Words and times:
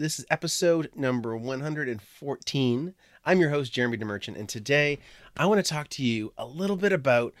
This 0.00 0.18
is 0.18 0.24
episode 0.30 0.88
number 0.94 1.36
114. 1.36 2.94
I'm 3.26 3.38
your 3.38 3.50
host, 3.50 3.70
Jeremy 3.70 3.98
DeMerchant, 3.98 4.38
and 4.38 4.48
today 4.48 4.98
I 5.36 5.44
want 5.44 5.62
to 5.62 5.70
talk 5.70 5.88
to 5.88 6.02
you 6.02 6.32
a 6.38 6.46
little 6.46 6.76
bit 6.76 6.90
about 6.90 7.34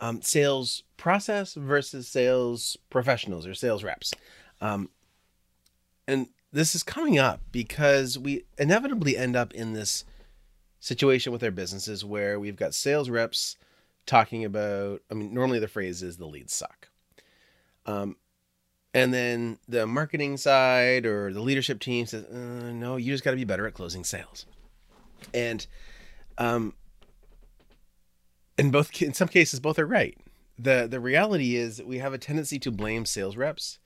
um, 0.00 0.20
sales 0.20 0.82
process 0.96 1.54
versus 1.54 2.08
sales 2.08 2.76
professionals 2.90 3.46
or 3.46 3.54
sales 3.54 3.84
reps. 3.84 4.12
Um, 4.60 4.90
and 6.08 6.26
this 6.52 6.74
is 6.74 6.82
coming 6.82 7.16
up 7.16 7.42
because 7.52 8.18
we 8.18 8.42
inevitably 8.58 9.16
end 9.16 9.36
up 9.36 9.54
in 9.54 9.74
this 9.74 10.04
situation 10.80 11.32
with 11.32 11.44
our 11.44 11.52
businesses 11.52 12.04
where 12.04 12.40
we've 12.40 12.56
got 12.56 12.74
sales 12.74 13.08
reps 13.08 13.56
talking 14.04 14.44
about, 14.44 15.00
I 15.12 15.14
mean, 15.14 15.32
normally 15.32 15.60
the 15.60 15.68
phrase 15.68 16.02
is 16.02 16.16
the 16.16 16.26
leads 16.26 16.52
suck. 16.54 16.88
Um, 17.86 18.16
and 18.92 19.14
then 19.14 19.58
the 19.68 19.86
marketing 19.86 20.36
side 20.36 21.06
or 21.06 21.32
the 21.32 21.40
leadership 21.40 21.80
team 21.80 22.06
says, 22.06 22.24
uh, 22.24 22.72
no, 22.72 22.96
you 22.96 23.12
just 23.12 23.24
got 23.24 23.30
to 23.30 23.36
be 23.36 23.44
better 23.44 23.66
at 23.66 23.74
closing 23.74 24.04
sales. 24.04 24.46
And 25.32 25.66
um, 26.38 26.74
in 28.58 28.70
both 28.70 29.00
in 29.00 29.14
some 29.14 29.28
cases, 29.28 29.60
both 29.60 29.78
are 29.78 29.86
right. 29.86 30.18
the 30.58 30.88
The 30.90 31.00
reality 31.00 31.56
is 31.56 31.82
we 31.82 31.98
have 31.98 32.12
a 32.12 32.18
tendency 32.18 32.58
to 32.60 32.70
blame 32.70 33.04
sales 33.04 33.36
reps 33.36 33.78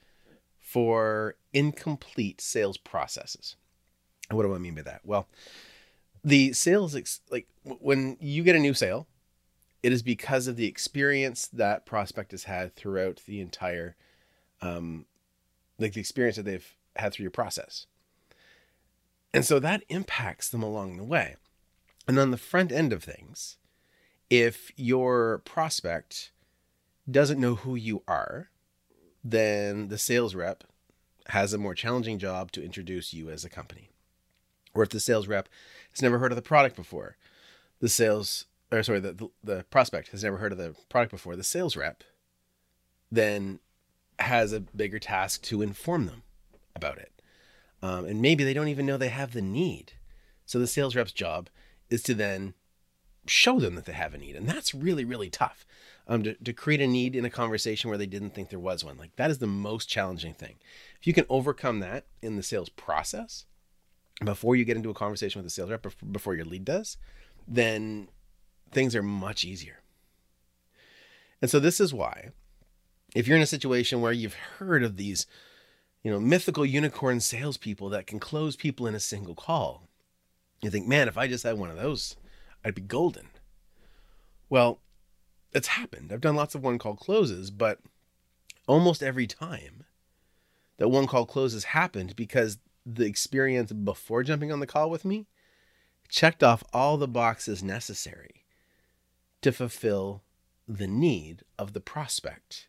for 0.59 1.37
incomplete 1.53 2.41
sales 2.41 2.79
processes. 2.79 3.57
What 4.31 4.45
do 4.45 4.55
I 4.55 4.59
mean 4.59 4.75
by 4.75 4.83
that? 4.83 5.03
Well, 5.05 5.29
the 6.25 6.55
sales 6.55 6.97
ex- 6.97 7.21
like 7.31 7.47
when 7.63 8.17
you 8.21 8.43
get 8.43 8.57
a 8.57 8.61
new 8.61 8.73
sale, 8.73 9.07
it 9.83 9.93
is 9.93 10.03
because 10.03 10.47
of 10.47 10.57
the 10.57 10.67
experience 10.67 11.47
that 11.49 11.85
prospect 11.85 12.31
has 12.31 12.45
had 12.45 12.75
throughout 12.75 13.21
the 13.27 13.41
entire 13.43 13.97
um, 14.61 15.07
like 15.79 15.93
the 15.93 16.01
experience 16.01 16.37
that 16.37 16.45
they've 16.45 16.77
had 16.97 17.13
through 17.13 17.25
your 17.25 17.31
process. 17.31 17.87
And 19.33 19.45
so 19.45 19.59
that 19.59 19.83
impacts 19.89 20.49
them 20.49 20.63
along 20.63 20.97
the 20.97 21.05
way. 21.05 21.37
And 22.07 22.19
on 22.19 22.31
the 22.31 22.37
front 22.37 22.71
end 22.71 22.93
of 22.93 23.03
things, 23.03 23.57
if 24.31 24.71
your 24.77 25.39
prospect 25.39 26.31
doesn't 27.11 27.41
know 27.41 27.57
who 27.57 27.75
you 27.75 28.03
are, 28.07 28.51
then 29.23 29.89
the 29.89 29.99
sales 29.99 30.35
rep 30.35 30.65
has 31.29 31.53
a 31.53 31.59
more 31.59 31.75
challenging 31.75 32.19
job 32.19 32.53
to 32.53 32.65
introduce 32.65 33.13
you 33.13 33.31
as 33.31 33.45
a 33.45 33.51
company. 33.51 33.91
Or 34.75 34.83
if 34.83 34.91
the 34.91 35.01
sales 35.01 35.27
rep 35.27 35.49
has 35.91 36.03
never 36.03 36.19
heard 36.19 36.33
of 36.33 36.37
the 36.37 36.43
product 36.43 36.77
before, 36.77 37.17
the 37.81 37.89
sales 37.89 38.47
or 38.71 38.83
sorry, 38.83 39.01
the, 39.01 39.13
the, 39.13 39.29
the 39.43 39.65
prospect 39.71 40.09
has 40.09 40.25
never 40.25 40.39
heard 40.39 40.53
of 40.53 40.59
the 40.59 40.75
product 40.89 41.13
before, 41.13 41.37
the 41.37 41.45
sales 41.45 41.77
rep 41.77 42.03
then 43.11 43.61
has 44.19 44.53
a 44.53 44.61
bigger 44.61 44.99
task 44.99 45.43
to 45.43 45.63
inform 45.63 46.07
them 46.07 46.23
about 46.75 46.99
it. 46.99 47.13
Um, 47.83 48.07
and 48.07 48.23
maybe 48.23 48.45
they 48.45 48.55
don't 48.55 48.69
even 48.69 48.87
know 48.87 48.97
they 48.97 49.09
have 49.09 49.33
the 49.33 49.43
need. 49.43 49.93
So 50.47 50.59
the 50.59 50.67
sales 50.67 50.97
rep's 50.97 51.13
job 51.13 51.49
is 51.91 52.03
to 52.05 52.15
then 52.15 52.55
show 53.27 53.59
them 53.59 53.75
that 53.75 53.85
they 53.85 53.93
have 53.93 54.15
a 54.15 54.19
need. 54.19 54.37
And 54.37 54.49
that's 54.49 54.75
really, 54.75 55.05
really 55.05 55.31
tough 55.31 55.67
um, 56.07 56.23
to, 56.23 56.35
to 56.35 56.53
create 56.53 56.81
a 56.81 56.87
need 56.87 57.17
in 57.17 57.25
a 57.25 57.31
conversation 57.31 57.89
where 57.89 57.99
they 57.99 58.07
didn't 58.07 58.35
think 58.35 58.51
there 58.51 58.59
was 58.59 58.85
one. 58.85 58.97
Like 58.97 59.17
that 59.17 59.31
is 59.31 59.39
the 59.39 59.47
most 59.47 59.89
challenging 59.89 60.35
thing. 60.35 60.57
If 61.01 61.07
you 61.07 61.13
can 61.13 61.27
overcome 61.29 61.81
that 61.81 62.07
in 62.23 62.37
the 62.37 62.43
sales 62.43 62.69
process 62.69 63.47
before 64.25 64.57
you 64.57 64.65
get 64.65 64.77
into 64.77 64.91
a 64.91 64.95
conversation 64.95 65.41
with 65.41 65.47
the 65.47 65.51
sales 65.51 65.71
rep, 65.71 65.87
before 66.11 66.35
your 66.35 66.45
lead 66.45 66.65
does, 66.65 66.97
then 67.47 68.09
things 68.71 68.95
are 68.95 69.03
much 69.03 69.45
easier. 69.45 69.81
And 71.41 71.51
so 71.51 71.61
this 71.61 71.81
is 71.81 71.93
why 71.93 72.31
if 73.15 73.29
you're 73.29 73.37
in 73.37 73.43
a 73.43 73.47
situation 73.47 74.01
where 74.01 74.13
you've 74.13 74.35
heard 74.35 74.83
of 74.83 74.97
these, 74.97 75.27
you 76.03 76.11
know, 76.11 76.21
mythical 76.21 76.67
unicorn 76.67 77.21
salespeople 77.21 77.89
that 77.91 78.07
can 78.07 78.19
close 78.19 78.57
people 78.57 78.87
in 78.87 78.95
a 78.95 79.01
single 79.01 79.35
call, 79.35 79.89
you 80.61 80.71
think, 80.71 80.87
man, 80.87 81.09
if 81.09 81.17
I 81.17 81.29
just 81.29 81.45
had 81.45 81.57
one 81.57 81.71
of 81.71 81.77
those, 81.77 82.17
I'd 82.65 82.75
be 82.75 82.83
golden. 82.83 83.29
Well, 84.51 84.81
it's 85.53 85.69
happened. 85.69 86.13
I've 86.13 86.21
done 86.21 86.37
lots 86.37 86.55
of 86.55 86.63
one 86.63 86.79
call 86.79 86.97
closes, 86.97 87.51
but 87.51 87.79
almost 88.67 89.03
every 89.03 89.27
time 89.27 89.85
that 90.79 90.89
one 90.89 91.07
call 91.07 91.27
closes 91.27 91.65
happened 91.65 92.17
because 92.17 92.59
the 92.85 93.07
experience 93.07 93.73
before 93.73 94.23
jumping 94.23 94.53
on 94.53 94.61
the 94.61 94.67
call 94.67 94.91
with 94.91 95.05
me 95.05 95.27
checked 96.09 96.43
off 96.43 96.65
all 96.73 96.97
the 96.97 97.09
boxes 97.09 97.63
necessary 97.63 98.45
to 99.41 99.53
fulfill 99.53 100.23
the 100.67 100.87
need 100.87 101.43
of 101.59 101.73
the 101.73 101.81
prospect 101.81 102.69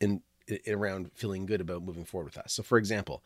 in, 0.00 0.22
in 0.46 0.74
around 0.74 1.10
feeling 1.14 1.46
good 1.46 1.60
about 1.60 1.82
moving 1.82 2.04
forward 2.04 2.26
with 2.26 2.38
us. 2.38 2.52
So, 2.52 2.62
for 2.62 2.78
example, 2.78 3.22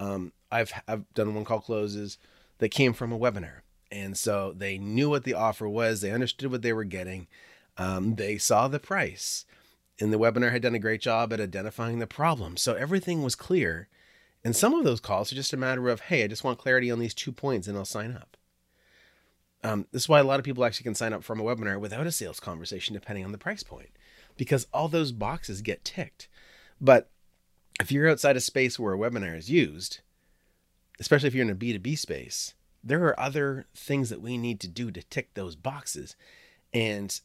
um, 0.00 0.32
I've 0.50 0.72
I've 0.86 1.12
done 1.14 1.34
one 1.34 1.44
call 1.44 1.60
closes 1.60 2.18
that 2.58 2.70
came 2.70 2.92
from 2.92 3.12
a 3.12 3.18
webinar, 3.18 3.60
and 3.90 4.16
so 4.16 4.52
they 4.56 4.78
knew 4.78 5.10
what 5.10 5.24
the 5.24 5.34
offer 5.34 5.68
was, 5.68 6.00
they 6.00 6.10
understood 6.10 6.50
what 6.50 6.62
they 6.62 6.72
were 6.72 6.84
getting, 6.84 7.26
um, 7.76 8.14
they 8.16 8.38
saw 8.38 8.68
the 8.68 8.78
price, 8.78 9.44
and 10.00 10.12
the 10.12 10.18
webinar 10.18 10.52
had 10.52 10.62
done 10.62 10.74
a 10.74 10.80
great 10.80 11.00
job 11.00 11.32
at 11.32 11.40
identifying 11.40 11.98
the 11.98 12.06
problem, 12.06 12.56
so 12.56 12.74
everything 12.74 13.22
was 13.22 13.34
clear. 13.34 13.88
And 14.44 14.54
some 14.54 14.74
of 14.74 14.84
those 14.84 15.00
calls 15.00 15.32
are 15.32 15.36
just 15.36 15.52
a 15.52 15.56
matter 15.56 15.88
of, 15.88 16.02
hey, 16.02 16.22
I 16.22 16.28
just 16.28 16.44
want 16.44 16.58
clarity 16.58 16.88
on 16.88 17.00
these 17.00 17.14
two 17.14 17.32
points, 17.32 17.66
and 17.66 17.76
I'll 17.76 17.84
sign 17.84 18.12
up. 18.14 18.36
Um, 19.64 19.88
this 19.90 20.02
is 20.02 20.08
why 20.08 20.20
a 20.20 20.24
lot 20.24 20.38
of 20.38 20.44
people 20.44 20.64
actually 20.64 20.84
can 20.84 20.94
sign 20.94 21.12
up 21.12 21.24
from 21.24 21.40
a 21.40 21.42
webinar 21.42 21.80
without 21.80 22.06
a 22.06 22.12
sales 22.12 22.38
conversation, 22.38 22.94
depending 22.94 23.24
on 23.24 23.32
the 23.32 23.38
price 23.38 23.64
point 23.64 23.90
because 24.36 24.66
all 24.72 24.88
those 24.88 25.12
boxes 25.12 25.62
get 25.62 25.84
ticked. 25.84 26.28
But 26.80 27.10
if 27.80 27.92
you're 27.92 28.08
outside 28.08 28.36
a 28.36 28.40
space 28.40 28.78
where 28.78 28.94
a 28.94 28.98
webinar 28.98 29.36
is 29.36 29.50
used, 29.50 30.00
especially 30.98 31.28
if 31.28 31.34
you're 31.34 31.44
in 31.44 31.50
a 31.50 31.54
B2B 31.54 31.98
space, 31.98 32.54
there 32.82 33.04
are 33.04 33.18
other 33.18 33.66
things 33.74 34.10
that 34.10 34.20
we 34.20 34.38
need 34.38 34.60
to 34.60 34.68
do 34.68 34.90
to 34.90 35.02
tick 35.02 35.34
those 35.34 35.56
boxes. 35.56 36.16
And 36.72 37.18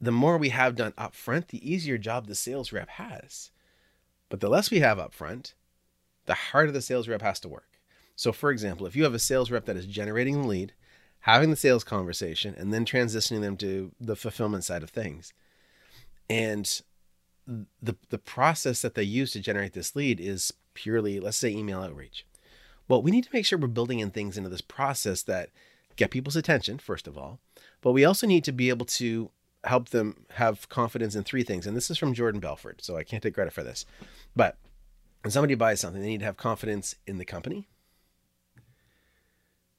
the 0.00 0.12
more 0.12 0.36
we 0.36 0.48
have 0.50 0.74
done 0.74 0.92
upfront, 0.92 1.48
the 1.48 1.70
easier 1.70 1.98
job 1.98 2.26
the 2.26 2.34
sales 2.34 2.72
rep 2.72 2.88
has. 2.90 3.50
But 4.28 4.40
the 4.40 4.48
less 4.48 4.70
we 4.70 4.80
have 4.80 4.98
upfront, 4.98 5.54
the 6.26 6.34
harder 6.34 6.72
the 6.72 6.82
sales 6.82 7.08
rep 7.08 7.22
has 7.22 7.38
to 7.40 7.48
work. 7.48 7.80
So, 8.16 8.32
for 8.32 8.50
example, 8.50 8.86
if 8.86 8.96
you 8.96 9.04
have 9.04 9.14
a 9.14 9.18
sales 9.18 9.50
rep 9.50 9.66
that 9.66 9.76
is 9.76 9.86
generating 9.86 10.42
the 10.42 10.48
lead, 10.48 10.72
having 11.20 11.50
the 11.50 11.56
sales 11.56 11.84
conversation, 11.84 12.54
and 12.56 12.72
then 12.72 12.84
transitioning 12.84 13.40
them 13.40 13.56
to 13.58 13.92
the 14.00 14.16
fulfillment 14.16 14.64
side 14.64 14.82
of 14.82 14.90
things, 14.90 15.32
and 16.28 16.82
the 17.46 17.96
the 18.08 18.18
process 18.18 18.82
that 18.82 18.94
they 18.94 19.02
use 19.02 19.32
to 19.32 19.40
generate 19.40 19.74
this 19.74 19.94
lead 19.94 20.18
is 20.20 20.52
purely 20.72 21.20
let's 21.20 21.36
say 21.36 21.50
email 21.50 21.82
outreach. 21.82 22.26
Well 22.88 23.02
we 23.02 23.10
need 23.10 23.24
to 23.24 23.30
make 23.32 23.44
sure 23.44 23.58
we're 23.58 23.68
building 23.68 24.00
in 24.00 24.10
things 24.10 24.36
into 24.36 24.48
this 24.48 24.60
process 24.60 25.22
that 25.22 25.50
get 25.96 26.10
people's 26.10 26.36
attention 26.36 26.78
first 26.78 27.06
of 27.06 27.18
all. 27.18 27.40
But 27.82 27.92
we 27.92 28.04
also 28.04 28.26
need 28.26 28.44
to 28.44 28.52
be 28.52 28.70
able 28.70 28.86
to 28.86 29.30
help 29.64 29.90
them 29.90 30.26
have 30.32 30.68
confidence 30.68 31.14
in 31.14 31.24
three 31.24 31.42
things. 31.42 31.66
And 31.66 31.76
this 31.76 31.90
is 31.90 31.98
from 31.98 32.14
jordan 32.14 32.40
Belfort, 32.40 32.82
so 32.82 32.96
i 32.96 33.04
can't 33.04 33.22
take 33.22 33.34
credit 33.34 33.52
for 33.52 33.62
this. 33.62 33.84
But 34.34 34.56
when 35.22 35.30
somebody 35.30 35.54
buys 35.54 35.80
something 35.80 36.00
they 36.00 36.08
need 36.08 36.20
to 36.20 36.26
have 36.26 36.36
confidence 36.36 36.96
in 37.06 37.18
the 37.18 37.24
company. 37.24 37.68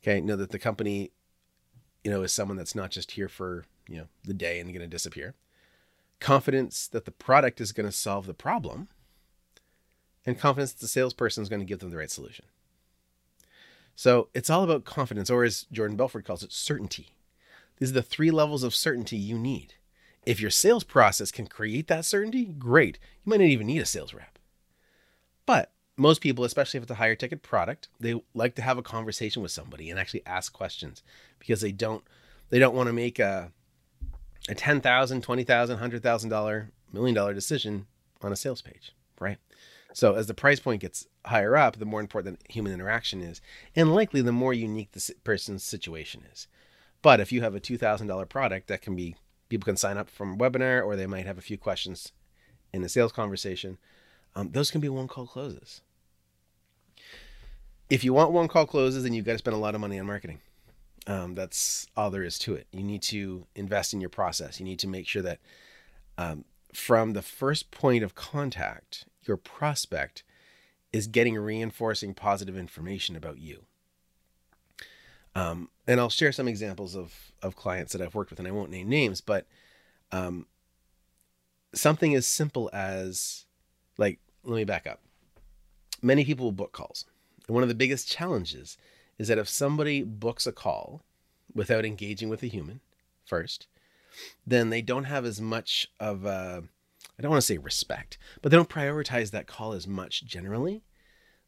Okay 0.04 0.22
know 0.22 0.36
that 0.36 0.52
the 0.52 0.60
company 0.60 1.12
you 2.04 2.12
know 2.12 2.22
is 2.22 2.32
someone 2.32 2.58
that's 2.58 2.76
not 2.76 2.92
just 2.92 3.12
here 3.12 3.28
for 3.28 3.66
you 3.88 3.98
know 3.98 4.08
the 4.24 4.34
day 4.34 4.60
and 4.60 4.70
going 4.70 4.82
to 4.82 4.88
disappear 4.88 5.34
confidence 6.20 6.88
that 6.88 7.06
the 7.06 7.12
product 7.12 7.62
is 7.62 7.72
going 7.72 7.88
to 7.88 7.92
solve 7.92 8.26
the 8.26 8.34
problem, 8.34 8.88
and 10.26 10.40
confidence 10.40 10.74
that 10.74 10.82
the 10.82 10.88
salesperson 10.88 11.44
is 11.44 11.50
going 11.50 11.60
to 11.60 11.66
give 11.66 11.80
them 11.80 11.92
the 11.92 11.98
right 11.98 12.12
solution. 12.12 12.46
So 13.96 14.30
it's 14.34 14.50
all 14.50 14.64
about 14.64 14.86
confidence, 14.86 15.30
or 15.30 15.44
as 15.44 15.66
Jordan 15.72 15.98
Belfort 15.98 16.26
calls 16.26 16.44
it, 16.44 16.52
certainty. 16.52 17.10
These 17.78 17.92
are 17.92 17.96
the 17.96 18.02
three 18.02 18.32
levels 18.32 18.64
of 18.64 18.76
certainty 18.76 19.18
you 19.18 19.38
need. 19.38 19.76
If 20.26 20.42
your 20.42 20.50
sales 20.50 20.84
process 20.84 21.32
can 21.32 21.48
create 21.48 21.88
that 21.88 22.06
certainty, 22.06 22.46
great. 22.46 22.98
You 23.24 23.30
might 23.30 23.40
not 23.40 23.46
even 23.46 23.68
need 23.68 23.82
a 23.82 23.86
sales 23.86 24.14
rep. 24.14 24.40
But 25.46 25.72
most 25.98 26.22
people, 26.22 26.44
especially 26.44 26.80
if 26.80 26.84
it's 26.84 26.92
a 26.92 26.96
higher 26.96 27.16
ticket 27.16 27.44
product, 27.44 27.88
they 28.00 28.20
like 28.34 28.56
to 28.56 28.62
have 28.62 28.78
a 28.78 28.84
conversation 28.84 29.42
with 29.42 29.52
somebody 29.52 29.90
and 29.90 30.00
actually 30.00 30.26
ask 30.26 30.52
questions 30.52 31.04
because 31.40 31.62
they 31.62 31.72
don't 31.72 32.04
they 32.50 32.60
don't 32.60 32.76
want 32.76 32.88
to 32.88 32.94
make 32.94 33.20
a 33.20 33.52
a 34.50 34.56
$10,000, 34.56 34.82
$20,000, 34.82 36.02
$100,000, 36.02 36.68
million 36.94 37.16
dollar 37.16 37.34
decision 37.34 37.88
on 38.22 38.32
a 38.32 38.36
sales 38.36 38.62
page, 38.62 38.94
right? 39.20 39.38
So 39.94 40.16
as 40.16 40.28
the 40.28 40.34
price 40.34 40.60
point 40.60 40.82
gets 40.82 41.08
higher 41.26 41.56
up, 41.56 41.78
the 41.78 41.86
more 41.86 42.00
important 42.00 42.42
human 42.50 42.74
interaction 42.74 43.22
is, 43.22 43.42
and 43.76 43.94
likely 43.94 44.22
the 44.22 44.32
more 44.32 44.54
unique 44.54 44.92
the 44.92 45.14
person's 45.24 45.64
situation 45.64 46.24
is. 46.32 46.48
But 47.02 47.20
if 47.20 47.32
you 47.32 47.42
have 47.42 47.56
a 47.56 47.60
$2,000 47.60 48.30
product 48.30 48.68
that 48.68 48.82
can 48.82 48.96
be 48.96 49.16
people 49.50 49.66
can 49.66 49.78
sign 49.78 49.98
up 49.98 50.10
from 50.10 50.34
a 50.34 50.38
webinar 50.38 50.86
or 50.86 50.96
they 50.96 51.08
might 51.08 51.26
have 51.26 51.38
a 51.38 51.42
few 51.42 51.58
questions 51.58 52.12
in 52.74 52.84
a 52.84 52.90
sales 52.90 53.12
conversation. 53.12 53.78
Um, 54.36 54.52
those 54.52 54.72
can 54.72 54.82
be 54.82 54.90
one 54.90 55.08
call 55.08 55.28
closes. 55.28 55.82
If 57.90 58.04
you 58.04 58.14
want 58.14 58.32
one 58.32 58.48
call 58.48 58.66
closes, 58.66 59.04
then 59.04 59.14
you've 59.14 59.26
got 59.26 59.34
to 59.34 59.38
spend 59.38 59.56
a 59.56 59.60
lot 59.60 59.76
of 59.76 59.82
money 59.82 60.00
on 60.00 60.08
marketing. 60.08 60.40
Um, 61.08 61.36
that's 61.36 61.88
all 61.96 62.10
there 62.10 62.24
is 62.24 62.40
to 62.40 62.56
it. 62.56 62.68
You 62.72 62.84
need 62.84 63.04
to 63.04 63.46
invest 63.56 63.94
in 63.94 64.02
your 64.02 64.10
process. 64.10 64.60
You 64.60 64.66
need 64.66 64.80
to 64.80 64.88
make 64.88 65.08
sure 65.08 65.22
that 65.22 65.40
um, 66.18 66.46
from 66.74 67.14
the 67.14 67.22
first 67.22 67.72
point 67.72 68.04
of 68.04 68.16
contact, 68.16 69.06
your 69.24 69.38
prospect 69.38 70.24
is 70.92 71.08
getting 71.08 71.36
reinforcing 71.36 72.14
positive 72.14 72.58
information 72.58 73.16
about 73.16 73.38
you. 73.38 73.66
Um, 75.36 75.70
and 75.86 76.00
I'll 76.00 76.10
share 76.10 76.32
some 76.32 76.48
examples 76.48 76.96
of 76.96 77.32
of 77.42 77.56
clients 77.56 77.92
that 77.92 78.02
I've 78.02 78.16
worked 78.16 78.30
with, 78.30 78.40
and 78.40 78.48
I 78.48 78.52
won't 78.52 78.72
name 78.72 78.88
names, 78.88 79.20
but 79.20 79.46
um, 80.12 80.48
something 81.74 82.16
as 82.16 82.26
simple 82.26 82.70
as 82.72 83.46
like 83.98 84.20
let 84.44 84.56
me 84.56 84.64
back 84.64 84.88
up. 84.88 85.02
Many 86.02 86.24
people 86.24 86.46
will 86.46 86.52
book 86.54 86.72
calls, 86.72 87.06
and 87.48 87.54
one 87.54 87.64
of 87.64 87.70
the 87.70 87.76
biggest 87.76 88.10
challenges 88.10 88.78
is 89.18 89.28
that 89.28 89.38
if 89.38 89.48
somebody 89.48 90.04
books 90.04 90.46
a 90.46 90.52
call 90.52 91.04
without 91.54 91.86
engaging 91.86 92.30
with 92.30 92.44
a 92.44 92.48
human 92.48 92.82
first, 93.26 93.68
then 94.46 94.70
they 94.70 94.82
don't 94.82 95.06
have 95.06 95.26
as 95.26 95.42
much 95.42 95.88
of 96.00 96.26
a 96.26 96.64
I 97.18 97.22
don't 97.22 97.32
want 97.32 97.42
to 97.42 97.46
say 97.46 97.58
respect, 97.58 98.18
but 98.42 98.52
they 98.52 98.58
don't 98.58 98.70
prioritize 98.70 99.32
that 99.32 99.48
call 99.48 99.72
as 99.72 99.88
much 99.88 100.26
generally 100.26 100.84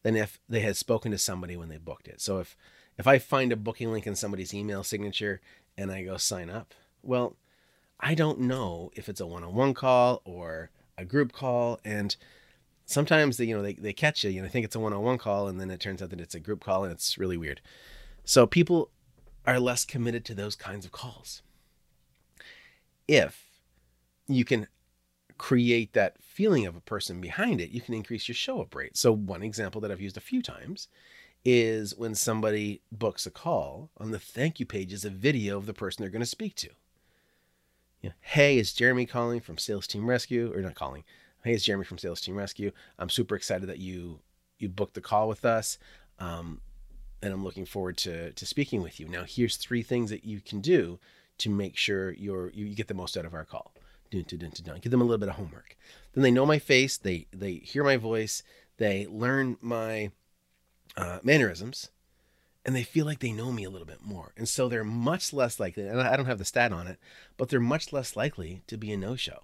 than 0.04 0.16
if 0.16 0.40
they 0.48 0.62
had 0.62 0.78
spoken 0.78 1.12
to 1.12 1.18
somebody 1.18 1.58
when 1.58 1.68
they 1.68 1.78
booked 1.78 2.08
it. 2.08 2.22
So 2.22 2.40
if 2.40 2.56
if 2.98 3.06
I 3.06 3.20
find 3.20 3.52
a 3.52 3.58
booking 3.58 3.92
link 3.92 4.08
in 4.08 4.16
somebody's 4.16 4.54
email 4.54 4.84
signature 4.84 5.42
and 5.78 5.92
I 5.92 6.04
go 6.04 6.18
sign 6.18 6.50
up, 6.50 6.74
well, 7.04 7.36
I 8.00 8.16
don't 8.16 8.40
know 8.40 8.92
if 8.96 9.10
it's 9.10 9.22
a 9.22 9.28
one-on-one 9.28 9.74
call 9.74 10.22
or 10.26 10.72
a 10.98 11.06
group 11.06 11.32
call 11.32 11.80
and 11.86 12.16
sometimes 12.88 13.38
they 13.38 13.46
you 13.46 13.56
know 13.56 13.62
they, 13.62 13.74
they 13.74 13.94
catch 13.94 14.24
you 14.24 14.32
you 14.32 14.42
know 14.42 14.48
think 14.48 14.66
it's 14.66 14.76
a 14.76 14.80
one-on-one 14.80 15.20
call 15.20 15.48
and 15.48 15.62
then 15.62 15.70
it 15.70 15.80
turns 15.80 16.02
out 16.02 16.10
that 16.10 16.22
it's 16.22 16.34
a 16.34 16.40
group 16.40 16.64
call 16.64 16.84
and 16.84 16.92
it's 16.92 17.20
really 17.20 17.38
weird. 17.38 17.62
So 18.24 18.48
people 18.48 18.90
are 19.46 19.60
less 19.60 19.86
committed 19.86 20.26
to 20.26 20.34
those 20.34 20.56
kinds 20.56 20.86
of 20.86 20.92
calls. 20.92 21.44
If 23.08 23.46
you 24.28 24.44
can 24.44 24.68
create 25.38 25.94
that 25.94 26.22
feeling 26.22 26.66
of 26.66 26.76
a 26.76 26.82
person 26.82 27.22
behind 27.22 27.62
it 27.62 27.70
you 27.70 27.80
can 27.80 27.94
increase 27.94 28.28
your 28.28 28.36
show 28.36 28.62
up 28.62 28.74
rate. 28.74 28.98
So 28.98 29.12
one 29.12 29.44
example 29.44 29.80
that 29.82 29.92
i've 29.92 30.02
used 30.02 30.18
a 30.18 30.22
few 30.22 30.42
times 30.42 30.88
is 31.46 31.96
when 31.96 32.16
somebody 32.16 32.82
books 32.92 33.26
a 33.28 33.32
call 33.32 33.92
on 33.98 34.10
the 34.12 34.20
thank 34.20 34.60
you 34.60 34.66
page 34.66 34.92
is 34.92 35.06
a 35.06 35.10
video 35.10 35.58
of 35.58 35.68
the 35.68 35.74
person 35.74 36.02
they're 36.02 36.10
going 36.10 36.20
to 36.22 36.26
speak 36.26 36.56
to. 36.56 36.70
You 38.02 38.10
know, 38.10 38.16
hey 38.22 38.58
it's 38.58 38.74
jeremy 38.74 39.06
calling 39.06 39.40
from 39.40 39.60
sales 39.60 39.86
team 39.86 40.10
rescue 40.10 40.52
or 40.56 40.62
not 40.62 40.76
calling 40.76 41.04
Hey, 41.48 41.54
it's 41.54 41.64
Jeremy 41.64 41.86
from 41.86 41.98
Sales 41.98 42.20
Team 42.20 42.36
Rescue. 42.36 42.74
I'm 43.00 43.08
super 43.08 43.34
excited 43.34 43.70
that 43.70 43.80
you 43.80 44.20
you 44.60 44.68
booked 44.68 44.96
the 44.96 45.02
call 45.02 45.30
with 45.30 45.46
us, 45.46 45.78
um, 46.20 46.60
and 47.24 47.34
I'm 47.34 47.46
looking 47.46 47.66
forward 47.66 47.96
to 48.00 48.34
to 48.34 48.46
speaking 48.46 48.82
with 48.82 49.00
you. 49.00 49.08
Now, 49.08 49.24
here's 49.26 49.56
three 49.56 49.82
things 49.82 50.10
that 50.10 50.26
you 50.26 50.42
can 50.42 50.60
do 50.60 51.00
to 51.38 51.50
make 51.50 51.78
sure 51.78 52.12
you're 52.12 52.50
you, 52.50 52.76
get 52.76 52.90
the 52.90 52.94
most 52.94 53.16
out 53.16 53.24
of 53.24 53.34
our 53.34 53.46
call. 53.46 53.74
Dun, 54.12 54.26
dun, 54.28 54.40
dun, 54.40 54.52
dun, 54.62 54.80
Give 54.80 54.92
them 54.92 55.00
a 55.00 55.06
little 55.06 55.20
bit 55.20 55.30
of 55.30 55.36
homework. 55.36 55.78
Then 56.12 56.24
they 56.24 56.32
know 56.32 56.46
my 56.46 56.60
face. 56.60 56.98
They 56.98 57.28
they 57.32 57.54
hear 57.54 57.86
my 57.86 57.96
voice. 57.96 58.44
They 58.76 59.08
learn 59.08 59.56
my 59.62 60.12
uh, 60.98 61.20
mannerisms, 61.24 61.92
and 62.66 62.76
they 62.76 62.84
feel 62.84 63.06
like 63.06 63.20
they 63.20 63.32
know 63.32 63.54
me 63.54 63.64
a 63.64 63.70
little 63.70 63.88
bit 63.88 64.04
more. 64.04 64.34
And 64.36 64.50
so 64.50 64.68
they're 64.68 64.84
much 64.84 65.32
less 65.32 65.62
likely. 65.62 65.88
And 65.88 66.02
I 66.02 66.18
don't 66.18 66.26
have 66.26 66.40
the 66.40 66.44
stat 66.44 66.74
on 66.74 66.88
it, 66.88 67.00
but 67.38 67.48
they're 67.48 67.62
much 67.62 67.94
less 67.94 68.18
likely 68.18 68.64
to 68.68 68.76
be 68.76 68.92
a 68.92 68.98
no 68.98 69.16
show. 69.16 69.44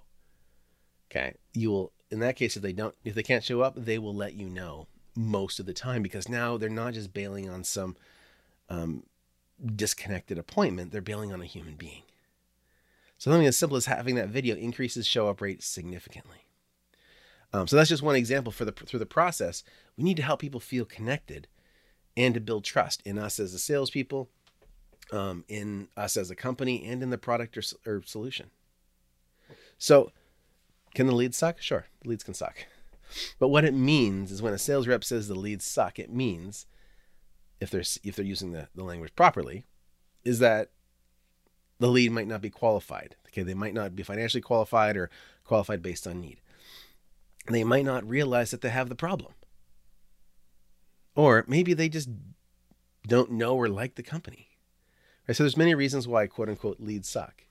Okay. 1.14 1.36
You 1.54 1.70
will, 1.70 1.92
in 2.10 2.20
that 2.20 2.36
case, 2.36 2.56
if 2.56 2.64
they 2.64 2.74
don't, 2.74 2.96
if 3.04 3.14
they 3.14 3.24
can't 3.24 3.44
show 3.44 3.62
up, 3.62 3.76
they 3.78 4.00
will 4.00 4.16
let 4.16 4.34
you 4.34 4.50
know 4.50 4.88
most 5.16 5.60
of 5.60 5.68
the 5.68 5.74
time 5.74 6.02
because 6.02 6.28
now 6.28 6.58
they're 6.58 6.70
not 6.70 6.94
just 6.94 7.14
bailing 7.14 7.48
on 7.48 7.64
some 7.64 7.96
um, 8.68 9.04
disconnected 9.76 10.40
appointment, 10.40 10.92
they're 10.92 11.02
bailing 11.02 11.32
on 11.32 11.42
a 11.42 11.46
human 11.46 11.76
being. 11.76 12.02
So 13.20 13.30
something 13.30 13.48
as 13.48 13.58
simple 13.58 13.78
as 13.78 13.86
having 13.86 14.16
that 14.16 14.30
video 14.30 14.56
increases 14.56 15.06
show 15.06 15.28
up 15.28 15.40
rate 15.40 15.62
significantly. 15.62 16.46
Um, 17.54 17.68
so 17.68 17.76
that's 17.76 17.90
just 17.90 18.02
one 18.02 18.16
example 18.16 18.52
for 18.52 18.66
the 18.66 18.72
through 18.72 19.00
the 19.00 19.06
process. 19.06 19.64
We 19.96 20.04
need 20.04 20.18
to 20.18 20.24
help 20.24 20.42
people 20.42 20.60
feel 20.60 20.86
connected 20.86 21.48
and 22.18 22.34
to 22.34 22.40
build 22.40 22.64
trust 22.64 23.04
in 23.06 23.20
us 23.20 23.40
as 23.40 23.54
a 23.54 23.60
salespeople, 23.60 24.30
um, 25.12 25.46
in 25.48 25.90
us 25.96 26.18
as 26.18 26.32
a 26.32 26.36
company, 26.36 26.84
and 26.86 27.04
in 27.04 27.12
the 27.12 27.18
product 27.20 27.56
or, 27.56 27.64
or 27.86 28.02
solution. 28.04 28.50
So 29.78 30.12
can 30.94 31.08
the 31.08 31.16
leads 31.16 31.38
suck? 31.38 31.62
Sure, 31.62 31.86
the 32.02 32.10
leads 32.10 32.24
can 32.24 32.34
suck. 32.34 32.66
But 33.40 33.50
what 33.50 33.66
it 33.66 33.74
means 33.74 34.32
is 34.32 34.42
when 34.42 34.54
a 34.54 34.58
sales 34.58 34.88
rep 34.88 35.04
says 35.04 35.28
the 35.28 35.36
leads 35.36 35.66
suck, 35.66 36.00
it 36.00 36.12
means 36.12 36.66
if 37.60 37.70
they're 37.70 37.84
if 38.04 38.16
they're 38.16 38.26
using 38.26 38.52
the, 38.52 38.68
the 38.76 38.84
language 38.84 39.16
properly, 39.16 39.66
is 40.24 40.40
that 40.40 40.72
the 41.80 41.88
lead 41.88 42.12
might 42.12 42.28
not 42.28 42.42
be 42.42 42.50
qualified. 42.50 43.16
Okay, 43.28 43.44
they 43.44 43.54
might 43.54 43.74
not 43.74 43.96
be 43.96 44.04
financially 44.04 44.42
qualified 44.42 44.96
or 44.96 45.10
qualified 45.44 45.82
based 45.82 46.08
on 46.08 46.22
need. 46.22 46.40
They 47.48 47.64
might 47.64 47.86
not 47.86 48.08
realize 48.08 48.52
that 48.52 48.62
they 48.62 48.70
have 48.70 48.90
the 48.90 48.96
problem. 48.96 49.34
Or 51.16 51.44
maybe 51.48 51.74
they 51.74 51.90
just 51.90 52.10
don't 53.08 53.32
know 53.32 53.56
or 53.56 53.68
like 53.68 53.96
the 53.96 54.04
company. 54.04 54.50
Right? 55.28 55.36
So 55.36 55.44
there's 55.44 55.58
many 55.58 55.76
reasons 55.76 56.08
why 56.08 56.28
quote 56.28 56.50
unquote 56.50 56.80
leads 56.80 57.10
suck. 57.10 57.44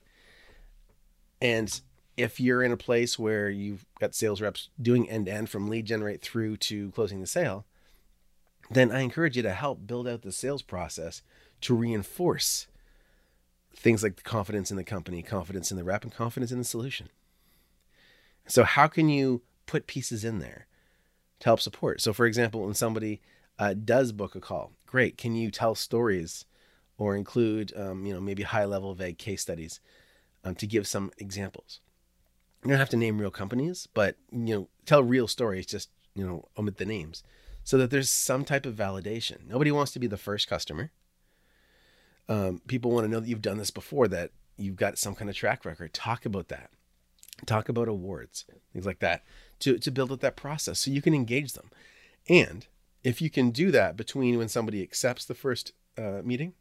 And 1.40 1.80
if 2.16 2.38
you're 2.38 2.62
in 2.62 2.72
a 2.72 2.76
place 2.76 3.18
where 3.18 3.48
you've 3.48 3.86
got 4.00 4.14
sales 4.14 4.40
reps 4.40 4.68
doing 4.80 5.08
end 5.08 5.26
to 5.26 5.32
end 5.32 5.48
from 5.48 5.68
lead 5.68 5.86
generate 5.86 6.22
through 6.22 6.56
to 6.58 6.90
closing 6.90 7.20
the 7.20 7.26
sale, 7.26 7.64
then 8.70 8.90
I 8.90 9.00
encourage 9.00 9.36
you 9.36 9.42
to 9.42 9.52
help 9.52 9.86
build 9.86 10.06
out 10.06 10.22
the 10.22 10.32
sales 10.32 10.62
process 10.62 11.22
to 11.62 11.74
reinforce 11.74 12.66
things 13.74 14.02
like 14.02 14.16
the 14.16 14.22
confidence 14.22 14.70
in 14.70 14.76
the 14.76 14.84
company, 14.84 15.22
confidence 15.22 15.70
in 15.70 15.76
the 15.76 15.84
rep, 15.84 16.02
and 16.02 16.12
confidence 16.12 16.52
in 16.52 16.58
the 16.58 16.64
solution. 16.64 17.08
So, 18.46 18.64
how 18.64 18.86
can 18.86 19.08
you 19.08 19.42
put 19.66 19.86
pieces 19.86 20.24
in 20.24 20.38
there 20.38 20.66
to 21.40 21.44
help 21.44 21.60
support? 21.60 22.00
So, 22.00 22.12
for 22.12 22.26
example, 22.26 22.64
when 22.64 22.74
somebody 22.74 23.20
uh, 23.58 23.74
does 23.74 24.12
book 24.12 24.34
a 24.34 24.40
call, 24.40 24.72
great. 24.86 25.16
Can 25.16 25.34
you 25.34 25.50
tell 25.50 25.74
stories 25.74 26.44
or 26.98 27.16
include, 27.16 27.72
um, 27.76 28.04
you 28.04 28.12
know, 28.12 28.20
maybe 28.20 28.42
high 28.42 28.64
level 28.64 28.94
vague 28.94 29.18
case 29.18 29.42
studies 29.42 29.80
um, 30.44 30.54
to 30.56 30.66
give 30.66 30.86
some 30.86 31.10
examples? 31.18 31.80
You 32.64 32.70
don't 32.70 32.78
have 32.78 32.88
to 32.90 32.96
name 32.96 33.18
real 33.18 33.30
companies, 33.30 33.88
but 33.92 34.16
you 34.30 34.54
know, 34.54 34.68
tell 34.86 35.02
real 35.02 35.26
stories. 35.26 35.66
Just 35.66 35.90
you 36.14 36.26
know, 36.26 36.48
omit 36.56 36.76
the 36.76 36.84
names, 36.84 37.24
so 37.64 37.76
that 37.78 37.90
there's 37.90 38.10
some 38.10 38.44
type 38.44 38.66
of 38.66 38.74
validation. 38.74 39.46
Nobody 39.48 39.72
wants 39.72 39.92
to 39.92 39.98
be 39.98 40.06
the 40.06 40.16
first 40.16 40.48
customer. 40.48 40.92
Um, 42.28 42.60
people 42.66 42.92
want 42.92 43.04
to 43.04 43.10
know 43.10 43.20
that 43.20 43.28
you've 43.28 43.42
done 43.42 43.58
this 43.58 43.70
before, 43.70 44.06
that 44.08 44.30
you've 44.56 44.76
got 44.76 44.96
some 44.96 45.14
kind 45.14 45.28
of 45.28 45.36
track 45.36 45.64
record. 45.64 45.92
Talk 45.92 46.24
about 46.24 46.48
that. 46.48 46.70
Talk 47.46 47.68
about 47.68 47.88
awards, 47.88 48.44
things 48.72 48.86
like 48.86 49.00
that, 49.00 49.24
to 49.60 49.78
to 49.78 49.90
build 49.90 50.12
up 50.12 50.20
that 50.20 50.36
process 50.36 50.80
so 50.80 50.90
you 50.90 51.02
can 51.02 51.14
engage 51.14 51.54
them. 51.54 51.70
And 52.28 52.66
if 53.02 53.20
you 53.20 53.30
can 53.30 53.50
do 53.50 53.72
that 53.72 53.96
between 53.96 54.38
when 54.38 54.48
somebody 54.48 54.82
accepts 54.82 55.24
the 55.24 55.34
first 55.34 55.72
uh, 55.98 56.20
meeting 56.22 56.52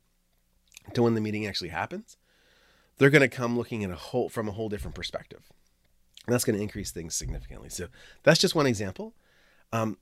to 0.93 1.03
when 1.03 1.13
the 1.13 1.21
meeting 1.21 1.45
actually 1.45 1.69
happens, 1.69 2.17
they're 2.97 3.11
going 3.11 3.21
to 3.21 3.27
come 3.27 3.55
looking 3.55 3.83
at 3.83 3.91
a 3.91 3.95
whole 3.95 4.29
from 4.29 4.47
a 4.47 4.51
whole 4.51 4.69
different 4.69 4.95
perspective 4.95 5.51
that's 6.27 6.43
going 6.43 6.55
to 6.55 6.61
increase 6.61 6.91
things 6.91 7.15
significantly. 7.15 7.69
So 7.69 7.87
that's 8.23 8.39
just 8.39 8.55
one 8.55 8.67
example. 8.67 9.13
Um, 9.73 9.97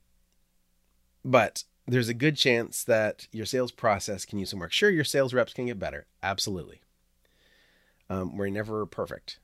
but 1.24 1.64
there's 1.88 2.10
a 2.10 2.14
good 2.14 2.36
chance 2.36 2.84
that 2.84 3.28
your 3.32 3.46
sales 3.46 3.72
process 3.72 4.26
can 4.26 4.40
use 4.40 4.50
some 4.50 4.60
work. 4.60 4.72
Sure, 4.72 4.90
your 4.90 5.04
sales 5.04 5.34
reps 5.34 5.54
can 5.54 5.68
get 5.68 5.80
better. 5.80 6.06
Absolutely. 6.22 6.82
Um, 8.10 8.38
we're 8.38 8.50
never 8.50 8.86
perfect. 8.86 9.40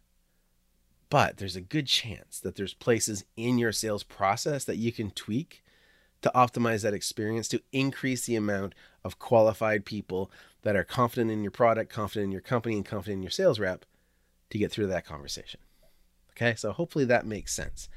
But 1.10 1.38
there's 1.38 1.56
a 1.56 1.62
good 1.62 1.88
chance 1.88 2.40
that 2.40 2.56
there's 2.56 2.74
places 2.74 3.24
in 3.38 3.58
your 3.58 3.72
sales 3.72 4.04
process 4.04 4.64
that 4.66 4.78
you 4.78 4.92
can 4.92 5.12
tweak 5.12 5.64
to 6.22 6.32
optimize 6.34 6.82
that 6.82 6.94
experience, 6.94 7.48
to 7.50 7.62
increase 7.72 8.26
the 8.26 8.36
amount 8.36 8.74
of 9.04 9.20
qualified 9.20 9.86
people 9.86 10.32
that 10.64 10.76
are 10.76 10.84
confident 10.84 11.30
in 11.30 11.44
your 11.44 11.52
product, 11.52 11.92
confident 11.92 12.26
in 12.26 12.32
your 12.32 12.42
company, 12.42 12.76
and 12.76 12.86
confident 12.86 13.18
in 13.18 13.24
your 13.24 13.30
sales 13.30 13.60
rep 13.60 13.86
to 14.50 14.58
get 14.58 14.72
through 14.72 14.88
that 14.88 15.06
conversation. 15.06 15.60
Okay, 16.36 16.56
so 16.56 16.72
hopefully 16.72 17.06
that 17.06 17.26
makes 17.26 17.54
sense. 17.54 17.90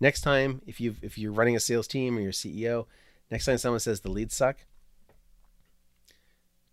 Next 0.00 0.20
time, 0.20 0.60
if 0.66 0.80
you 0.80 0.96
if 1.02 1.16
you're 1.16 1.32
running 1.32 1.56
a 1.56 1.60
sales 1.60 1.88
team 1.88 2.18
or 2.18 2.20
you're 2.20 2.32
CEO, 2.32 2.86
next 3.30 3.46
time 3.46 3.58
someone 3.58 3.80
says 3.80 4.00
the 4.00 4.10
leads 4.10 4.36
suck, 4.36 4.58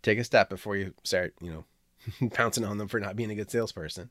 take 0.01 0.19
a 0.19 0.23
step 0.23 0.49
before 0.49 0.75
you 0.75 0.93
start, 1.03 1.33
you 1.41 1.51
know, 1.51 2.29
pouncing 2.33 2.65
on 2.65 2.77
them 2.77 2.87
for 2.87 2.99
not 2.99 3.15
being 3.15 3.31
a 3.31 3.35
good 3.35 3.49
salesperson. 3.49 4.09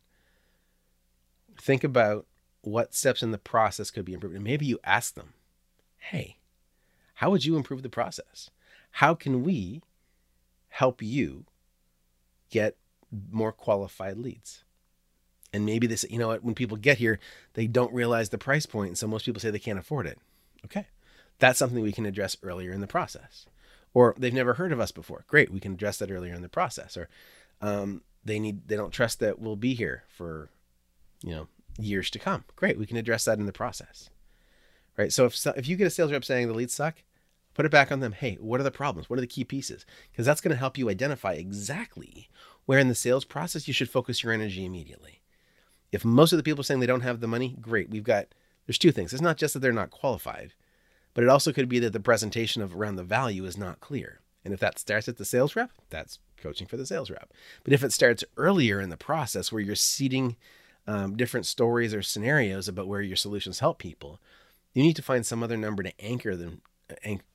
Think 1.60 1.84
about 1.84 2.26
what 2.62 2.94
steps 2.94 3.22
in 3.22 3.30
the 3.30 3.38
process 3.38 3.90
could 3.90 4.06
be 4.06 4.14
improved. 4.14 4.34
And 4.34 4.44
maybe 4.44 4.64
you 4.64 4.78
ask 4.82 5.14
them, 5.14 5.34
hey, 5.98 6.38
how 7.14 7.30
would 7.30 7.44
you 7.44 7.56
improve 7.56 7.82
the 7.82 7.88
process? 7.90 8.50
How 8.92 9.14
can 9.14 9.42
we 9.42 9.82
help 10.68 11.02
you 11.02 11.44
get 12.50 12.76
more 13.30 13.52
qualified 13.52 14.16
leads? 14.16 14.64
And 15.52 15.66
maybe 15.66 15.86
they 15.86 15.96
say, 15.96 16.08
you 16.10 16.18
know 16.18 16.28
what, 16.28 16.42
when 16.42 16.54
people 16.54 16.76
get 16.76 16.98
here, 16.98 17.18
they 17.54 17.66
don't 17.66 17.92
realize 17.92 18.30
the 18.30 18.38
price 18.38 18.66
point. 18.66 18.88
And 18.88 18.98
so 18.98 19.06
most 19.06 19.26
people 19.26 19.40
say 19.40 19.50
they 19.50 19.58
can't 19.58 19.78
afford 19.78 20.06
it. 20.06 20.18
Okay. 20.64 20.86
That's 21.38 21.58
something 21.58 21.82
we 21.82 21.92
can 21.92 22.06
address 22.06 22.36
earlier 22.42 22.72
in 22.72 22.80
the 22.80 22.86
process. 22.86 23.46
Or 23.94 24.14
they've 24.16 24.32
never 24.32 24.54
heard 24.54 24.72
of 24.72 24.80
us 24.80 24.92
before. 24.92 25.24
Great. 25.28 25.50
We 25.50 25.60
can 25.60 25.74
address 25.74 25.98
that 25.98 26.10
earlier 26.10 26.34
in 26.34 26.42
the 26.42 26.48
process. 26.48 26.96
Or 26.96 27.08
um, 27.60 28.02
they 28.24 28.38
need 28.38 28.68
they 28.68 28.76
don't 28.76 28.92
trust 28.92 29.20
that 29.20 29.38
we'll 29.38 29.56
be 29.56 29.74
here 29.74 30.04
for, 30.08 30.48
you 31.22 31.32
know, 31.32 31.48
years 31.78 32.08
to 32.10 32.18
come. 32.18 32.44
Great. 32.56 32.78
We 32.78 32.86
can 32.86 32.96
address 32.96 33.24
that 33.26 33.38
in 33.38 33.46
the 33.46 33.52
process. 33.52 34.08
Right. 34.96 35.12
So 35.12 35.26
if 35.26 35.46
if 35.56 35.68
you 35.68 35.76
get 35.76 35.86
a 35.86 35.90
sales 35.90 36.12
rep 36.12 36.24
saying 36.24 36.48
the 36.48 36.54
leads 36.54 36.74
suck, 36.74 37.02
put 37.54 37.66
it 37.66 37.72
back 37.72 37.92
on 37.92 38.00
them. 38.00 38.12
Hey, 38.12 38.36
what 38.40 38.60
are 38.60 38.64
the 38.64 38.70
problems? 38.70 39.10
What 39.10 39.18
are 39.18 39.22
the 39.22 39.26
key 39.26 39.44
pieces? 39.44 39.84
Because 40.10 40.24
that's 40.24 40.40
going 40.40 40.52
to 40.52 40.58
help 40.58 40.78
you 40.78 40.88
identify 40.88 41.32
exactly 41.32 42.28
where 42.64 42.78
in 42.78 42.88
the 42.88 42.94
sales 42.94 43.24
process 43.24 43.66
you 43.66 43.74
should 43.74 43.90
focus 43.90 44.22
your 44.22 44.32
energy 44.32 44.64
immediately. 44.64 45.21
If 45.92 46.04
most 46.04 46.32
of 46.32 46.38
the 46.38 46.42
people 46.42 46.60
are 46.60 46.64
saying 46.64 46.80
they 46.80 46.86
don't 46.86 47.02
have 47.02 47.20
the 47.20 47.28
money, 47.28 47.56
great. 47.60 47.90
We've 47.90 48.02
got, 48.02 48.26
there's 48.66 48.78
two 48.78 48.92
things. 48.92 49.12
It's 49.12 49.22
not 49.22 49.36
just 49.36 49.54
that 49.54 49.60
they're 49.60 49.72
not 49.72 49.90
qualified, 49.90 50.54
but 51.14 51.22
it 51.22 51.30
also 51.30 51.52
could 51.52 51.68
be 51.68 51.78
that 51.80 51.92
the 51.92 52.00
presentation 52.00 52.62
of 52.62 52.74
around 52.74 52.96
the 52.96 53.04
value 53.04 53.44
is 53.44 53.58
not 53.58 53.80
clear. 53.80 54.20
And 54.44 54.52
if 54.52 54.60
that 54.60 54.78
starts 54.78 55.08
at 55.08 55.18
the 55.18 55.24
sales 55.24 55.54
rep, 55.54 55.70
that's 55.90 56.18
coaching 56.36 56.66
for 56.66 56.76
the 56.76 56.86
sales 56.86 57.10
rep. 57.10 57.32
But 57.62 57.72
if 57.72 57.84
it 57.84 57.92
starts 57.92 58.24
earlier 58.36 58.80
in 58.80 58.88
the 58.88 58.96
process 58.96 59.52
where 59.52 59.62
you're 59.62 59.76
seeding 59.76 60.36
um, 60.86 61.16
different 61.16 61.46
stories 61.46 61.94
or 61.94 62.02
scenarios 62.02 62.66
about 62.66 62.88
where 62.88 63.02
your 63.02 63.16
solutions 63.16 63.60
help 63.60 63.78
people, 63.78 64.18
you 64.72 64.82
need 64.82 64.96
to 64.96 65.02
find 65.02 65.24
some 65.24 65.42
other 65.42 65.56
number 65.56 65.82
to 65.82 65.92
anchor 66.00 66.34
them, 66.34 66.62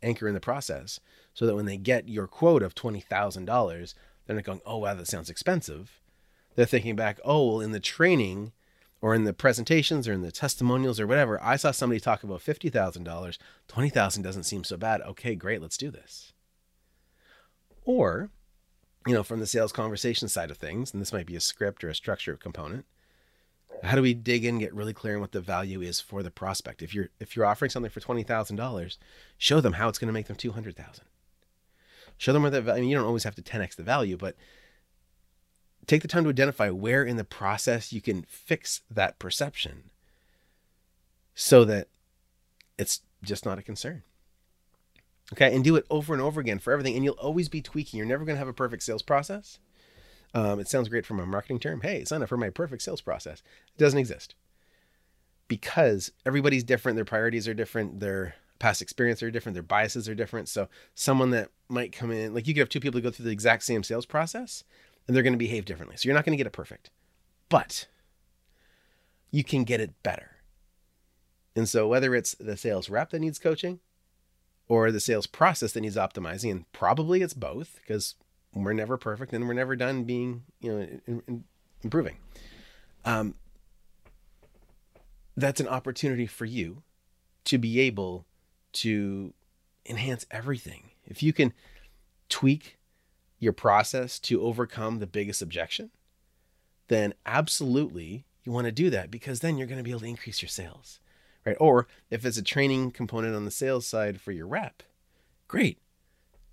anchor 0.01 0.27
in 0.27 0.33
the 0.33 0.39
process 0.39 0.99
so 1.33 1.45
that 1.45 1.55
when 1.55 1.65
they 1.65 1.77
get 1.77 2.09
your 2.09 2.27
quote 2.27 2.63
of 2.63 2.75
$20,000, 2.75 3.93
they're 4.25 4.35
not 4.35 4.45
going, 4.45 4.61
oh, 4.65 4.77
wow, 4.77 4.95
that 4.95 5.07
sounds 5.07 5.29
expensive. 5.29 6.01
They're 6.57 6.65
thinking 6.65 6.95
back, 6.95 7.19
oh, 7.23 7.47
well, 7.47 7.61
in 7.61 7.71
the 7.71 7.79
training 7.79 8.51
or 8.99 9.13
in 9.13 9.25
the 9.25 9.31
presentations 9.31 10.07
or 10.07 10.13
in 10.13 10.23
the 10.23 10.31
testimonials 10.31 10.99
or 10.99 11.05
whatever, 11.05 11.39
I 11.41 11.55
saw 11.55 11.69
somebody 11.69 11.99
talk 11.99 12.23
about 12.23 12.41
$50,000. 12.41 13.37
20,000 13.67 14.23
doesn't 14.23 14.43
seem 14.43 14.63
so 14.63 14.75
bad. 14.75 15.01
Okay, 15.01 15.35
great, 15.35 15.61
let's 15.61 15.77
do 15.77 15.91
this. 15.91 16.33
Or, 17.85 18.31
you 19.05 19.13
know, 19.13 19.21
from 19.21 19.39
the 19.39 19.45
sales 19.45 19.71
conversation 19.71 20.27
side 20.27 20.49
of 20.49 20.57
things, 20.57 20.91
and 20.91 20.99
this 20.99 21.13
might 21.13 21.27
be 21.27 21.35
a 21.35 21.39
script 21.39 21.83
or 21.83 21.89
a 21.89 21.95
structure 21.95 22.35
component, 22.35 22.85
how 23.83 23.95
do 23.95 24.01
we 24.01 24.15
dig 24.15 24.43
in, 24.43 24.57
get 24.57 24.73
really 24.73 24.93
clear 24.93 25.13
on 25.13 25.21
what 25.21 25.33
the 25.33 25.41
value 25.41 25.81
is 25.81 26.01
for 26.01 26.23
the 26.23 26.31
prospect? 26.31 26.81
If 26.81 26.95
you're 26.95 27.09
if 27.19 27.35
you're 27.35 27.45
offering 27.45 27.69
something 27.69 27.91
for 27.91 27.99
twenty 27.99 28.23
thousand 28.23 28.55
dollars, 28.55 28.97
show 29.37 29.61
them 29.61 29.73
how 29.73 29.87
it's 29.87 29.99
going 29.99 30.07
to 30.07 30.13
make 30.13 30.25
them 30.25 30.35
two 30.35 30.53
hundred 30.53 30.75
thousand. 30.75 31.05
Show 32.17 32.33
them 32.33 32.41
where 32.41 32.49
the 32.49 32.73
I 32.73 32.79
mean, 32.79 32.89
you 32.89 32.95
don't 32.95 33.05
always 33.05 33.25
have 33.25 33.35
to 33.35 33.43
10x 33.43 33.75
the 33.75 33.83
value, 33.83 34.17
but 34.17 34.35
take 35.87 36.01
the 36.01 36.07
time 36.07 36.23
to 36.25 36.29
identify 36.29 36.69
where 36.69 37.03
in 37.03 37.17
the 37.17 37.23
process 37.23 37.91
you 37.91 38.01
can 38.01 38.23
fix 38.27 38.81
that 38.91 39.17
perception 39.19 39.89
so 41.33 41.63
that 41.65 41.87
it's 42.77 43.01
just 43.23 43.45
not 43.45 43.57
a 43.57 43.63
concern. 43.63 44.03
Okay, 45.33 45.53
and 45.53 45.63
do 45.63 45.75
it 45.75 45.85
over 45.89 46.13
and 46.13 46.21
over 46.21 46.39
again 46.39 46.59
for 46.59 46.71
everything, 46.71 46.95
and 46.95 47.03
you'll 47.03 47.15
always 47.15 47.49
be 47.49 47.61
tweaking. 47.61 47.97
You're 47.97 48.07
never 48.07 48.23
going 48.23 48.35
to 48.35 48.39
have 48.39 48.47
a 48.47 48.53
perfect 48.53 48.83
sales 48.83 49.01
process. 49.01 49.59
Um, 50.33 50.59
it 50.59 50.67
sounds 50.67 50.87
great 50.87 51.05
from 51.05 51.19
a 51.19 51.25
marketing 51.25 51.59
term. 51.59 51.81
Hey, 51.81 52.05
sign 52.05 52.21
up 52.21 52.29
for 52.29 52.37
my 52.37 52.49
perfect 52.49 52.81
sales 52.81 53.01
process. 53.01 53.41
It 53.75 53.79
doesn't 53.79 53.99
exist 53.99 54.35
because 55.47 56.11
everybody's 56.25 56.63
different. 56.63 56.95
Their 56.95 57.05
priorities 57.05 57.47
are 57.47 57.53
different. 57.53 57.99
Their 57.99 58.35
past 58.59 58.81
experience 58.81 59.21
are 59.21 59.31
different. 59.31 59.53
Their 59.53 59.63
biases 59.63 60.07
are 60.07 60.15
different. 60.15 60.49
So 60.49 60.69
someone 60.95 61.31
that 61.31 61.49
might 61.69 61.91
come 61.91 62.11
in, 62.11 62.33
like 62.33 62.47
you 62.47 62.53
could 62.53 62.61
have 62.61 62.69
two 62.69 62.79
people 62.79 63.01
go 63.01 63.11
through 63.11 63.25
the 63.25 63.31
exact 63.31 63.63
same 63.63 63.83
sales 63.83 64.05
process 64.05 64.63
and 65.07 65.15
they're 65.15 65.23
going 65.23 65.33
to 65.33 65.37
behave 65.37 65.65
differently. 65.65 65.97
So 65.97 66.07
you're 66.07 66.15
not 66.15 66.25
going 66.25 66.37
to 66.37 66.37
get 66.37 66.47
it 66.47 66.53
perfect, 66.53 66.89
but 67.49 67.87
you 69.31 69.43
can 69.43 69.63
get 69.63 69.79
it 69.79 70.01
better. 70.03 70.37
And 71.55 71.67
so 71.67 71.87
whether 71.87 72.13
it's 72.13 72.35
the 72.35 72.57
sales 72.57 72.89
rep 72.89 73.09
that 73.11 73.19
needs 73.19 73.39
coaching 73.39 73.79
or 74.67 74.91
the 74.91 74.99
sales 74.99 75.27
process 75.27 75.71
that 75.73 75.81
needs 75.81 75.95
optimizing, 75.95 76.51
and 76.51 76.71
probably 76.71 77.21
it's 77.21 77.33
both 77.33 77.79
because 77.81 78.15
we're 78.53 78.73
never 78.73 78.97
perfect 78.97 79.33
and 79.33 79.47
we're 79.47 79.53
never 79.53 79.75
done 79.75 80.03
being, 80.03 80.43
you 80.59 80.71
know, 80.71 80.79
in, 80.79 81.21
in, 81.27 81.43
improving. 81.83 82.17
Um, 83.05 83.35
that's 85.35 85.59
an 85.59 85.67
opportunity 85.67 86.25
for 86.25 86.45
you 86.45 86.83
to 87.45 87.57
be 87.57 87.79
able 87.79 88.25
to 88.73 89.33
enhance 89.85 90.25
everything. 90.29 90.91
If 91.05 91.23
you 91.23 91.31
can 91.31 91.53
tweak 92.27 92.76
your 93.39 93.53
process 93.53 94.19
to 94.19 94.41
overcome 94.41 94.99
the 94.99 95.07
biggest 95.07 95.41
objection, 95.41 95.91
then 96.87 97.13
absolutely 97.25 98.25
you 98.43 98.51
want 98.51 98.65
to 98.65 98.71
do 98.71 98.89
that 98.89 99.11
because 99.11 99.39
then 99.39 99.57
you're 99.57 99.67
going 99.67 99.77
to 99.77 99.83
be 99.83 99.91
able 99.91 99.99
to 100.01 100.07
increase 100.07 100.41
your 100.41 100.49
sales, 100.49 100.99
right? 101.45 101.57
Or 101.59 101.87
if 102.09 102.25
it's 102.25 102.37
a 102.37 102.43
training 102.43 102.91
component 102.91 103.35
on 103.35 103.45
the 103.45 103.51
sales 103.51 103.85
side 103.85 104.21
for 104.21 104.31
your 104.31 104.47
rep, 104.47 104.83
great. 105.47 105.79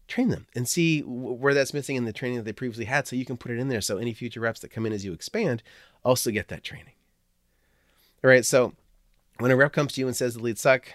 Train 0.07 0.29
them 0.29 0.47
and 0.55 0.69
see 0.69 1.01
where 1.01 1.55
that's 1.55 1.73
missing 1.73 1.97
in 1.97 2.05
the 2.05 2.13
training 2.13 2.37
that 2.37 2.45
they 2.45 2.53
previously 2.53 2.85
had 2.85 3.07
so 3.07 3.17
you 3.17 3.25
can 3.25 3.39
put 3.39 3.53
it 3.53 3.59
in 3.59 3.69
there 3.69 3.81
so 3.81 3.97
any 3.97 4.13
future 4.13 4.41
reps 4.41 4.61
that 4.61 4.71
come 4.71 4.85
in 4.85 4.93
as 4.93 5.05
you 5.05 5.13
expand 5.13 5.63
also 6.05 6.31
get 6.31 6.49
that 6.49 6.63
training. 6.63 6.93
All 8.23 8.29
right, 8.29 8.45
so 8.45 8.75
when 9.39 9.51
a 9.51 9.57
rep 9.57 9.73
comes 9.73 9.93
to 9.95 10.01
you 10.01 10.07
and 10.07 10.17
says 10.17 10.35
the 10.35 10.43
leads 10.43 10.61
suck, 10.61 10.89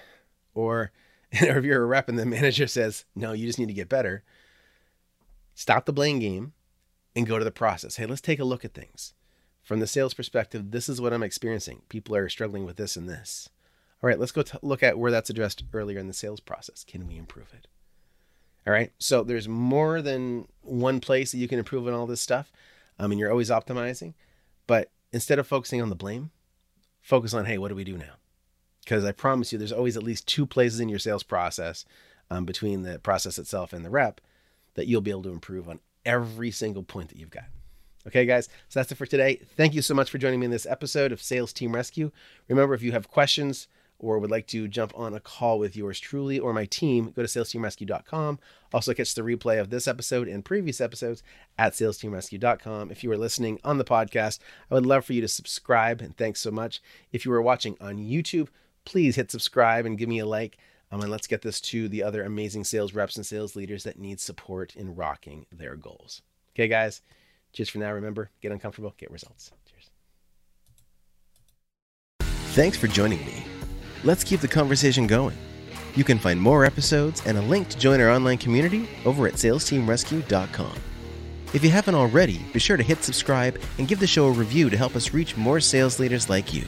or 0.54 0.92
or 1.42 1.58
if 1.58 1.66
you're 1.66 1.84
a 1.84 1.86
rep 1.86 2.10
and 2.10 2.18
the 2.20 2.26
manager 2.26 2.68
says, 2.68 3.06
no, 3.16 3.34
you 3.34 3.48
just 3.48 3.60
need 3.60 3.68
to 3.68 3.74
get 3.74 3.90
better, 3.90 4.24
stop 5.60 5.86
the 5.86 5.94
blame 5.94 6.20
game 6.20 6.54
and 7.16 7.28
go 7.28 7.38
to 7.38 7.46
the 7.46 7.52
process. 7.52 7.98
Hey, 7.98 8.06
let's 8.06 8.22
take 8.22 8.40
a 8.40 8.46
look 8.46 8.64
at 8.64 8.74
things. 8.74 9.14
From 9.62 9.80
the 9.80 9.88
sales 9.88 10.14
perspective, 10.14 10.72
this 10.72 10.88
is 10.88 11.02
what 11.02 11.14
I'm 11.14 11.24
experiencing. 11.24 11.82
People 11.90 12.16
are 12.16 12.30
struggling 12.30 12.66
with 12.66 12.78
this 12.78 12.96
and 12.96 13.10
this. 13.10 13.50
All 14.02 14.08
right, 14.08 14.20
let's 14.20 14.32
go 14.32 14.42
t- 14.42 14.58
look 14.62 14.84
at 14.84 14.98
where 14.98 15.12
that's 15.12 15.30
addressed 15.30 15.64
earlier 15.74 16.00
in 16.00 16.08
the 16.08 16.14
sales 16.14 16.40
process. 16.40 16.84
Can 16.84 17.08
we 17.08 17.18
improve 17.18 17.54
it? 17.54 17.68
All 18.66 18.74
right, 18.74 18.92
so 19.00 19.24
there's 19.24 19.48
more 19.48 20.02
than 20.02 20.48
one 20.62 21.00
place 21.00 21.32
that 21.32 21.40
you 21.40 21.48
can 21.48 21.60
improve 21.60 21.88
on 21.88 21.94
all 21.94 22.08
this 22.08 22.22
stuff. 22.22 22.52
I 22.98 23.08
mean, 23.08 23.20
you're 23.20 23.32
always 23.32 23.50
optimizing, 23.50 24.14
but 24.68 24.92
instead 25.12 25.40
of 25.40 25.48
focusing 25.48 25.82
on 25.82 25.90
the 25.90 25.96
blame, 25.96 26.32
focus 27.02 27.34
on, 27.34 27.46
hey, 27.46 27.58
what 27.58 27.70
do 27.70 27.76
we 27.76 27.84
do 27.84 27.98
now? 27.98 28.20
because 28.90 29.06
I 29.06 29.12
promise 29.12 29.52
you, 29.52 29.60
there's 29.60 29.72
always 29.72 29.96
at 29.98 30.02
least 30.02 30.28
two 30.28 30.48
places 30.48 30.80
in 30.80 30.90
your 30.90 30.98
sales 30.98 31.22
process 31.22 31.86
um, 32.32 32.44
between 32.44 32.82
the 32.82 32.98
process 32.98 33.38
itself 33.38 33.72
and 33.72 33.86
the 33.86 33.90
rep 33.92 34.20
that 34.80 34.88
you'll 34.88 35.02
be 35.02 35.12
able 35.12 35.24
to 35.24 35.30
improve 35.30 35.68
on 35.68 35.82
every 36.06 36.52
single 36.52 36.84
point 36.84 37.10
that 37.10 37.18
you've 37.18 37.30
got. 37.30 37.44
Okay, 38.08 38.26
guys, 38.26 38.48
so 38.70 38.80
that's 38.80 38.94
it 38.94 38.96
for 38.96 39.06
today. 39.06 39.42
Thank 39.58 39.74
you 39.74 39.82
so 39.82 39.94
much 39.94 40.10
for 40.10 40.18
joining 40.18 40.40
me 40.40 40.46
in 40.46 40.52
this 40.52 40.66
episode 40.66 41.12
of 41.12 41.22
Sales 41.22 41.52
Team 41.52 41.76
Rescue. 41.76 42.12
Remember, 42.48 42.74
if 42.74 42.82
you 42.82 42.94
have 42.94 43.10
questions 43.10 43.68
or 44.00 44.18
would 44.18 44.32
like 44.32 44.48
to 44.48 44.70
jump 44.70 44.94
on 44.96 45.14
a 45.14 45.20
call 45.20 45.60
with 45.60 45.76
yours 45.76 46.00
truly 46.00 46.40
or 46.40 46.54
my 46.54 46.64
team, 46.64 47.12
go 47.12 47.22
to 47.22 47.28
salesteamrescue.com. 47.28 48.40
Also, 48.74 48.94
catch 48.94 49.14
the 49.14 49.22
replay 49.22 49.60
of 49.60 49.70
this 49.70 49.86
episode 49.86 50.30
and 50.30 50.46
previous 50.46 50.80
episodes 50.80 51.24
at 51.58 51.74
salesteamrescue.com. 51.74 52.90
If 52.90 53.04
you 53.04 53.12
are 53.12 53.18
listening 53.18 53.60
on 53.66 53.78
the 53.78 53.84
podcast, 53.84 54.40
I 54.72 54.76
would 54.76 54.86
love 54.86 55.04
for 55.04 55.12
you 55.12 55.20
to 55.20 55.28
subscribe, 55.28 56.00
and 56.00 56.16
thanks 56.16 56.40
so 56.40 56.52
much. 56.52 56.82
If 57.12 57.26
you 57.26 57.34
are 57.34 57.42
watching 57.42 57.76
on 57.82 57.98
YouTube, 57.98 58.48
please 58.86 59.18
hit 59.18 59.30
subscribe 59.30 59.86
and 59.86 59.98
give 59.98 60.08
me 60.08 60.20
a 60.20 60.26
like. 60.26 60.58
Um, 60.92 61.02
and 61.02 61.12
let's 61.12 61.28
get 61.28 61.44
this 61.44 61.62
to 61.62 61.88
the 61.88 62.04
other 62.04 62.24
amazing 62.24 62.64
sales 62.64 62.94
reps 62.94 63.16
and 63.16 63.26
sales 63.26 63.56
leaders 63.56 63.84
that 63.84 64.00
need 64.00 64.20
support 64.20 64.76
in 64.76 64.96
rocking 64.96 65.46
their 65.52 65.76
goals. 65.76 66.22
Okay, 66.56 66.68
guys. 66.68 67.02
Cheers 67.54 67.70
for 67.70 67.78
now. 67.78 67.92
Remember, 67.92 68.32
get 68.42 68.52
uncomfortable, 68.52 68.94
get 68.98 69.12
results. 69.12 69.52
Cheers. 69.70 69.90
Thanks 72.54 72.78
for 72.78 72.88
joining 72.88 73.26
me. 73.26 73.46
Let's 74.04 74.24
keep 74.24 74.40
the 74.40 74.48
conversation 74.48 75.08
going. 75.08 75.38
You 75.96 76.04
can 76.04 76.20
find 76.20 76.42
more 76.42 76.66
episodes 76.66 77.22
and 77.26 77.38
a 77.38 77.42
link 77.42 77.70
to 77.70 77.78
join 77.78 78.00
our 78.02 78.10
online 78.10 78.38
community 78.38 78.88
over 79.06 79.28
at 79.28 79.34
salesteamrescue.com. 79.34 80.76
If 81.52 81.64
you 81.64 81.72
haven't 81.72 81.96
already, 81.96 82.40
be 82.54 82.60
sure 82.60 82.78
to 82.78 82.84
hit 82.84 83.04
subscribe 83.04 83.60
and 83.78 83.88
give 83.88 84.00
the 84.00 84.08
show 84.08 84.28
a 84.28 84.32
review 84.32 84.70
to 84.70 84.78
help 84.78 84.96
us 84.96 85.14
reach 85.14 85.36
more 85.36 85.60
sales 85.60 86.00
leaders 86.00 86.30
like 86.30 86.54
you. 86.54 86.64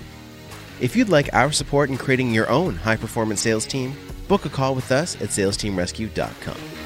If 0.79 0.95
you'd 0.95 1.09
like 1.09 1.31
our 1.33 1.51
support 1.51 1.91
in 1.91 1.97
creating 1.97 2.33
your 2.33 2.49
own 2.49 2.75
high 2.75 2.95
performance 2.95 3.41
sales 3.41 3.67
team, 3.67 3.95
book 4.27 4.45
a 4.45 4.49
call 4.49 4.75
with 4.75 4.91
us 4.91 5.15
at 5.15 5.29
salesteamrescue.com. 5.29 6.80